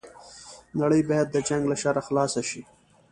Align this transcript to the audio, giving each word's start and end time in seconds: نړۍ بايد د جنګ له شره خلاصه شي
نړۍ 0.79 1.01
بايد 1.09 1.27
د 1.31 1.37
جنګ 1.47 1.63
له 1.71 1.75
شره 1.83 2.01
خلاصه 2.07 2.41
شي 2.49 2.61